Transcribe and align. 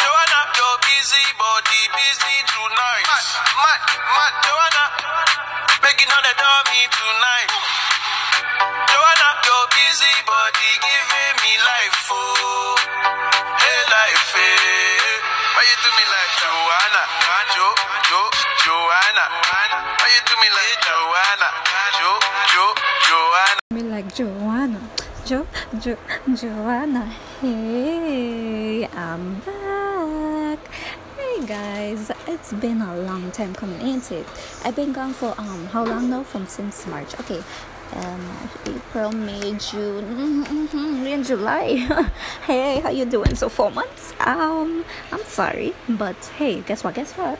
Joanna, 0.00 0.40
your 0.56 0.74
busy 0.80 1.24
body 1.36 1.82
busy 1.92 2.36
tonight. 2.48 3.04
Joanna, 4.40 4.84
making 5.84 6.08
all 6.08 6.24
the 6.24 6.32
tonight. 6.88 7.50
Joanna, 8.88 9.28
your 9.44 9.64
busy 9.68 10.14
body 10.24 10.72
giving 10.80 11.36
me 11.44 11.52
life, 11.60 12.08
oh, 12.08 12.72
hey 13.60 13.80
life. 13.92 14.32
Why 14.32 15.62
you 15.68 15.76
do 15.84 15.90
me 15.92 16.04
like 16.08 16.32
Joanna, 16.40 17.02
Jo, 17.52 17.68
Jo? 18.08 18.49
Joanna. 18.60 19.24
Why 19.48 20.08
you 20.12 20.20
do 20.28 20.34
me 20.36 20.48
like 20.52 20.76
Joanna? 20.84 21.48
Jo, 21.96 22.10
Jo, 22.52 22.64
Joanna. 23.08 23.60
Me 23.72 23.82
like 23.88 24.14
Joanna. 24.14 24.80
Jo, 25.24 25.46
Jo, 25.80 25.96
Joanna. 26.36 27.06
Hey, 27.40 28.86
I'm 28.92 29.40
back. 29.40 30.58
Hey 31.16 31.46
guys, 31.46 32.10
it's 32.28 32.52
been 32.52 32.82
a 32.82 32.98
long 32.98 33.30
time 33.30 33.54
coming, 33.54 33.80
ain't 33.80 34.12
it? 34.12 34.26
I've 34.62 34.76
been 34.76 34.92
gone 34.92 35.14
for 35.14 35.34
um 35.38 35.64
how 35.68 35.86
long 35.86 36.10
now? 36.10 36.22
From 36.22 36.46
since 36.46 36.86
March. 36.86 37.18
Okay, 37.18 37.42
um 37.94 38.20
April, 38.66 39.10
May, 39.12 39.56
June, 39.56 40.04
mm-hmm, 40.04 41.06
in 41.06 41.24
July. 41.24 41.80
hey, 42.46 42.80
how 42.80 42.90
you 42.90 43.06
doing? 43.06 43.34
So 43.36 43.48
four 43.48 43.70
months. 43.70 44.12
Um, 44.20 44.84
I'm 45.12 45.24
sorry, 45.24 45.72
but 45.88 46.16
hey, 46.36 46.60
guess 46.60 46.84
what? 46.84 46.92
Guess 46.94 47.12
what? 47.16 47.38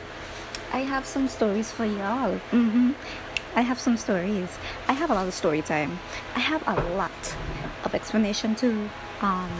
I 0.73 0.79
have 0.79 1.05
some 1.05 1.27
stories 1.27 1.69
for 1.69 1.85
y'all. 1.85 2.39
Mm-hmm. 2.51 2.91
I 3.55 3.61
have 3.61 3.77
some 3.77 3.97
stories. 3.97 4.57
I 4.87 4.93
have 4.93 5.09
a 5.09 5.13
lot 5.13 5.27
of 5.27 5.33
story 5.33 5.61
time. 5.61 5.99
I 6.33 6.39
have 6.39 6.63
a 6.65 6.75
lot 6.95 7.35
of 7.83 7.93
explanation 7.93 8.55
to 8.55 8.89
um 9.21 9.51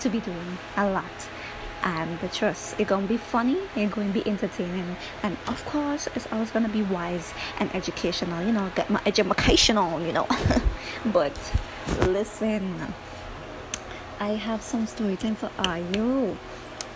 to 0.00 0.08
be 0.08 0.20
doing. 0.20 0.58
A 0.76 0.88
lot. 0.88 1.28
And 1.82 2.18
the 2.20 2.28
trust 2.28 2.80
it's 2.80 2.88
gonna 2.88 3.06
be 3.06 3.18
funny, 3.18 3.58
it's 3.76 3.94
gonna 3.94 4.08
be 4.12 4.26
entertaining, 4.26 4.96
and 5.22 5.36
of 5.46 5.62
course 5.66 6.08
it's 6.14 6.26
always 6.32 6.50
gonna 6.50 6.70
be 6.70 6.82
wise 6.82 7.34
and 7.60 7.72
educational, 7.74 8.42
you 8.44 8.52
know, 8.52 8.70
get 8.74 8.88
my 8.88 9.02
education 9.04 9.76
on, 9.76 10.06
you 10.06 10.12
know. 10.12 10.26
but 11.04 11.36
listen, 12.00 12.94
I 14.18 14.30
have 14.30 14.62
some 14.62 14.86
story 14.86 15.16
time 15.16 15.36
for 15.36 15.50
you. 15.94 16.38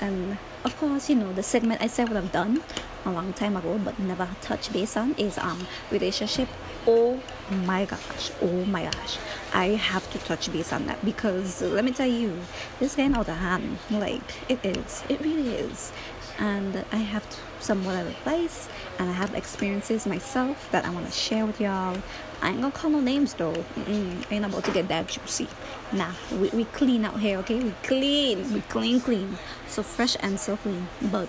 And 0.00 0.38
of 0.64 0.74
course, 0.78 1.10
you 1.10 1.16
know, 1.16 1.32
the 1.34 1.42
segment 1.42 1.82
I 1.82 1.86
said 1.86 2.08
what 2.08 2.16
I've 2.16 2.32
done 2.32 2.62
a 3.04 3.10
long 3.10 3.32
time 3.32 3.56
ago 3.56 3.78
but 3.84 3.98
never 3.98 4.28
touched 4.40 4.72
base 4.72 4.96
on 4.96 5.14
is 5.14 5.38
um 5.38 5.66
relationship. 5.90 6.48
Oh 6.86 7.20
my 7.50 7.84
gosh, 7.84 8.30
oh 8.40 8.64
my 8.64 8.84
gosh. 8.84 9.18
I 9.52 9.66
have 9.68 10.10
to 10.12 10.18
touch 10.18 10.52
base 10.52 10.72
on 10.72 10.86
that 10.86 11.04
because 11.04 11.62
let 11.62 11.84
me 11.84 11.92
tell 11.92 12.06
you, 12.06 12.38
this 12.78 12.94
getting 12.96 13.14
out 13.14 13.28
of 13.28 13.36
hand. 13.36 13.78
Like 13.90 14.22
it 14.48 14.64
is. 14.64 15.04
It 15.08 15.20
really 15.20 15.54
is. 15.54 15.92
And 16.38 16.84
I 16.90 16.96
have 16.96 17.26
some 17.60 17.86
of 17.86 17.94
advice 17.94 18.68
and 18.98 19.10
I 19.10 19.12
have 19.12 19.34
experiences 19.34 20.06
myself 20.06 20.70
that 20.72 20.86
I 20.86 20.90
want 20.90 21.06
to 21.06 21.12
share 21.12 21.44
with 21.44 21.60
y'all. 21.60 21.98
I 22.40 22.50
ain't 22.50 22.60
gonna 22.62 22.72
call 22.72 22.90
no 22.90 23.00
names 23.00 23.34
though. 23.34 23.52
Mm-mm, 23.52 24.24
ain't 24.32 24.46
about 24.46 24.64
to 24.64 24.72
get 24.72 24.88
that 24.88 25.08
juicy. 25.08 25.46
Nah, 25.92 26.12
we, 26.32 26.48
we 26.50 26.64
clean 26.64 27.04
out 27.04 27.20
here, 27.20 27.38
okay? 27.38 27.60
We 27.60 27.72
clean, 27.82 28.54
we 28.54 28.62
clean, 28.62 29.00
clean. 29.00 29.36
So 29.68 29.82
fresh 29.82 30.16
and 30.20 30.40
so 30.40 30.56
clean. 30.56 30.88
But 31.02 31.28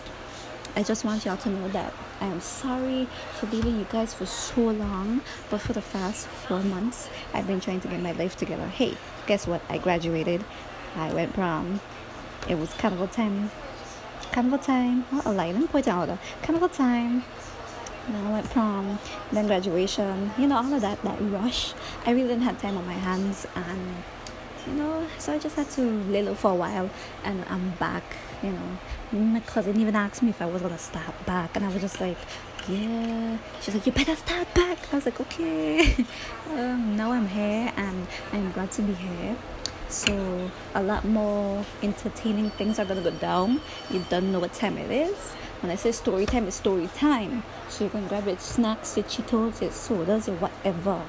I 0.75 0.83
just 0.83 1.03
want 1.03 1.25
y'all 1.25 1.38
to 1.38 1.50
know 1.50 1.67
that 1.69 1.94
I 2.22 2.27
am 2.27 2.39
sorry 2.39 3.08
for 3.33 3.47
leaving 3.47 3.77
you 3.77 3.86
guys 3.91 4.14
for 4.14 4.25
so 4.25 4.61
long, 4.61 5.22
but 5.50 5.59
for 5.59 5.73
the 5.73 5.81
past 5.81 6.27
four 6.27 6.61
months, 6.61 7.09
I've 7.33 7.45
been 7.45 7.59
trying 7.59 7.82
to 7.82 7.87
get 7.89 7.99
my 8.02 8.14
life 8.14 8.37
together. 8.37 8.67
Hey, 8.67 8.95
guess 9.27 9.48
what? 9.48 9.61
I 9.70 9.77
graduated. 9.77 10.45
I 10.95 11.14
went 11.14 11.33
prom. 11.33 11.82
It 12.48 12.55
was 12.55 12.73
carnival 12.73 13.08
time. 13.08 13.52
Carnival 14.32 14.59
time. 14.59 15.04
What 15.09 15.26
a 15.26 15.32
lie. 15.32 15.52
Let 15.52 15.73
me 15.73 15.92
out. 15.92 16.17
Carnival 16.42 16.70
time. 16.70 17.23
Then 18.08 18.26
I 18.26 18.32
went 18.32 18.49
prom, 18.49 18.98
then 19.32 19.45
graduation, 19.45 20.32
you 20.38 20.48
know, 20.48 20.58
all 20.58 20.73
of 20.73 20.82
that, 20.82 21.02
that 21.03 21.21
rush. 21.21 21.73
I 22.05 22.11
really 22.11 22.30
didn't 22.30 22.43
have 22.43 22.59
time 22.59 22.76
on 22.77 22.86
my 22.86 22.93
hands, 22.93 23.45
and 23.55 24.03
you 24.65 24.73
know, 24.73 25.05
so 25.20 25.33
I 25.33 25.38
just 25.38 25.55
had 25.55 25.70
to 25.71 25.82
lay 25.82 26.23
low 26.23 26.33
for 26.33 26.52
a 26.52 26.55
while, 26.55 26.89
and 27.23 27.45
I'm 27.48 27.71
back. 27.71 28.03
You 28.43 28.52
know, 28.52 29.19
my 29.19 29.39
cousin 29.41 29.79
even 29.79 29.95
asked 29.95 30.23
me 30.23 30.29
if 30.29 30.41
I 30.41 30.47
was 30.47 30.61
gonna 30.61 30.77
start 30.77 31.25
back, 31.25 31.55
and 31.55 31.63
I 31.63 31.67
was 31.69 31.81
just 31.81 32.02
like, 32.02 32.17
yeah. 32.67 33.37
She's 33.61 33.75
like, 33.75 33.85
you 33.85 33.91
better 33.91 34.15
start 34.15 34.52
back. 34.55 34.79
I 34.91 34.95
was 34.95 35.05
like, 35.05 35.19
okay. 35.21 35.95
um, 36.49 36.95
now 36.97 37.11
I'm 37.11 37.27
here, 37.27 37.71
and 37.77 38.07
I'm 38.33 38.52
glad 38.52 38.71
to 38.73 38.81
be 38.81 38.93
here. 38.93 39.35
So 39.89 40.49
a 40.73 40.81
lot 40.81 41.05
more 41.05 41.65
entertaining 41.83 42.49
things 42.52 42.79
are 42.79 42.85
gonna 42.85 43.02
go 43.02 43.11
down. 43.11 43.61
You 43.89 44.03
don't 44.09 44.31
know 44.31 44.39
what 44.39 44.53
time 44.53 44.77
it 44.77 44.89
is. 44.89 45.33
When 45.61 45.71
I 45.71 45.75
say 45.75 45.91
story 45.91 46.25
time, 46.25 46.47
it's 46.47 46.55
story 46.55 46.89
time. 46.95 47.43
So 47.69 47.83
you 47.83 47.89
can 47.91 48.08
grab 48.08 48.25
your 48.25 48.39
snacks, 48.39 48.97
your 48.97 49.05
Cheetos, 49.05 49.61
your 49.61 49.71
sodas, 49.71 50.27
your 50.27 50.37
whatever. 50.37 51.03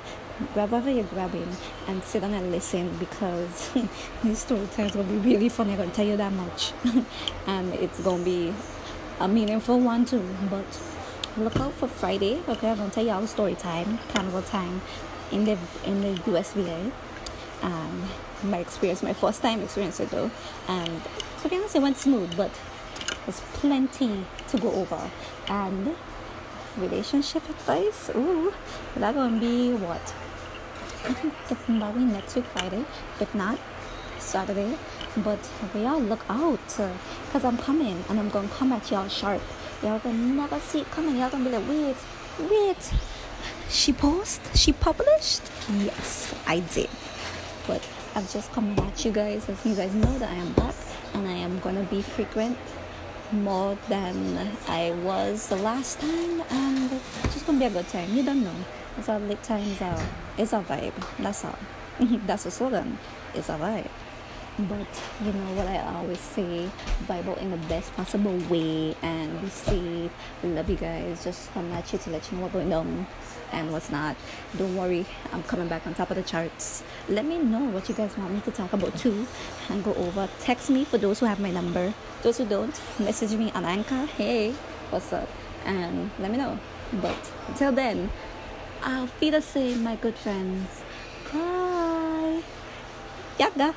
Grab 0.54 0.72
whatever 0.72 0.90
you're 0.90 1.04
grabbing 1.04 1.48
and 1.86 2.02
sit 2.02 2.22
down 2.22 2.32
and 2.32 2.50
listen 2.50 2.96
because 2.98 3.70
this 4.24 4.40
story 4.40 4.66
time 4.74 4.86
is 4.86 4.92
gonna 4.92 5.08
be 5.08 5.18
really 5.18 5.48
funny. 5.48 5.72
I'm 5.72 5.78
gonna 5.78 5.90
tell 5.90 6.06
you 6.06 6.16
that 6.16 6.32
much, 6.32 6.72
and 7.46 7.74
it's 7.74 8.00
gonna 8.00 8.24
be 8.24 8.52
a 9.20 9.28
meaningful 9.28 9.78
one 9.78 10.04
too. 10.04 10.26
But 10.48 10.80
look 11.36 11.56
out 11.60 11.74
for 11.74 11.86
Friday. 11.86 12.40
Okay, 12.48 12.70
I'm 12.70 12.78
gonna 12.78 12.90
tell 12.90 13.04
you 13.04 13.10
all 13.10 13.26
story 13.26 13.54
time, 13.54 13.98
carnival 14.08 14.42
time, 14.42 14.80
in 15.30 15.44
the 15.44 15.58
in 15.84 16.00
the 16.00 16.14
USVI. 16.22 16.90
Um, 17.62 18.08
my 18.42 18.58
experience, 18.58 19.02
my 19.02 19.12
first 19.12 19.42
time 19.42 19.60
experience 19.60 20.00
it 20.00 20.10
though, 20.10 20.30
and 20.66 21.02
to 21.42 21.48
be 21.48 21.56
honest, 21.56 21.76
it 21.76 21.82
went 21.82 21.98
smooth, 21.98 22.36
but 22.36 22.50
there's 23.26 23.40
plenty 23.54 24.24
to 24.48 24.58
go 24.58 24.72
over. 24.72 25.10
And 25.48 25.94
relationship 26.76 27.48
advice, 27.48 28.10
ooh, 28.14 28.52
that 28.96 29.14
gonna 29.14 29.38
be 29.38 29.72
what? 29.74 30.14
Definitely 31.48 32.04
next 32.04 32.36
week 32.36 32.44
Friday, 32.46 32.84
if 33.20 33.34
not 33.34 33.58
Saturday. 34.18 34.76
But 35.16 35.38
we 35.74 35.84
all 35.84 36.00
look 36.00 36.24
out, 36.30 36.66
cause 36.68 37.44
I'm 37.44 37.58
coming 37.58 38.02
and 38.08 38.18
I'm 38.18 38.30
gonna 38.30 38.48
come 38.48 38.72
at 38.72 38.90
y'all 38.90 39.08
sharp. 39.08 39.42
Y'all 39.82 39.98
gonna 39.98 40.16
never 40.16 40.58
see 40.60 40.80
it 40.80 40.90
coming. 40.90 41.18
Y'all 41.18 41.28
gonna 41.28 41.44
be 41.44 41.50
like, 41.50 41.68
wait, 41.68 41.96
wait. 42.50 42.92
She 43.68 43.92
posted. 43.92 44.56
She 44.56 44.72
published? 44.72 45.42
Yes, 45.70 46.34
I 46.46 46.60
did. 46.60 46.88
But 47.66 47.86
I'm 48.14 48.26
just 48.26 48.52
coming 48.52 48.78
at 48.78 49.04
you 49.04 49.12
guys 49.12 49.48
as 49.48 49.64
you 49.66 49.74
guys 49.74 49.94
know 49.94 50.18
that 50.18 50.30
I 50.30 50.34
am 50.34 50.52
back 50.52 50.74
and 51.14 51.26
I 51.26 51.32
am 51.32 51.58
gonna 51.60 51.84
be 51.84 52.02
frequent 52.02 52.56
more 53.32 53.76
than 53.88 54.50
I 54.68 54.90
was 55.02 55.48
the 55.48 55.56
last 55.56 56.00
time 56.00 56.42
and 56.50 56.92
it's 56.92 57.34
just 57.34 57.46
gonna 57.46 57.58
be 57.58 57.64
a 57.64 57.70
good 57.70 57.88
time. 57.88 58.14
You 58.14 58.22
don't 58.22 58.44
know. 58.44 58.54
It's 58.98 59.08
a 59.08 59.18
lit 59.18 59.42
times 59.42 59.80
are 59.80 60.02
it's 60.36 60.52
a 60.52 60.60
vibe. 60.60 60.92
That's 61.18 61.44
all. 61.44 61.58
That's 62.26 62.44
the 62.44 62.50
slogan. 62.50 62.98
It's 63.34 63.48
a 63.48 63.52
vibe. 63.52 63.88
But 64.58 64.86
you 65.24 65.32
know 65.32 65.54
what 65.54 65.66
I 65.66 65.78
always 65.94 66.20
say, 66.20 66.68
Bible 67.08 67.34
in 67.36 67.50
the 67.50 67.56
best 67.68 67.94
possible 67.94 68.36
way 68.50 68.94
and 69.00 69.40
be 69.40 69.48
safe. 69.48 70.10
Love 70.44 70.68
you 70.68 70.76
guys. 70.76 71.24
Just 71.24 71.50
come 71.54 71.72
at 71.72 71.90
you 71.90 71.98
to 72.00 72.10
let 72.10 72.30
you 72.30 72.36
know 72.36 72.42
what's 72.42 72.52
going 72.52 72.72
on 72.72 73.06
and 73.52 73.72
what's 73.72 73.90
not. 73.90 74.14
Don't 74.58 74.76
worry, 74.76 75.06
I'm 75.32 75.42
coming 75.44 75.68
back 75.68 75.86
on 75.86 75.94
top 75.94 76.10
of 76.10 76.16
the 76.16 76.22
charts. 76.22 76.84
Let 77.08 77.24
me 77.24 77.38
know 77.38 77.60
what 77.60 77.88
you 77.88 77.94
guys 77.94 78.16
want 78.18 78.34
me 78.34 78.40
to 78.42 78.50
talk 78.50 78.74
about 78.74 78.94
too 78.98 79.26
and 79.70 79.82
go 79.82 79.94
over. 79.94 80.28
Text 80.40 80.68
me 80.68 80.84
for 80.84 80.98
those 80.98 81.20
who 81.20 81.26
have 81.26 81.40
my 81.40 81.50
number. 81.50 81.94
Those 82.22 82.36
who 82.36 82.44
don't, 82.44 82.78
message 83.00 83.32
me 83.32 83.50
on 83.52 83.64
Anchor. 83.64 84.04
Hey, 84.04 84.52
what's 84.90 85.14
up? 85.14 85.30
And 85.64 86.10
let 86.18 86.30
me 86.30 86.36
know. 86.36 86.58
But 87.00 87.16
until 87.48 87.72
then, 87.72 88.10
I'll 88.82 89.08
be 89.18 89.30
the 89.30 89.40
same, 89.40 89.82
my 89.82 89.96
good 89.96 90.14
friends. 90.14 90.82
Bye. 91.32 92.42
Yaga. 93.38 93.74